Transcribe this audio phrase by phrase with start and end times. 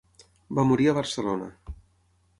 [0.59, 1.51] Va morir a Barcelona.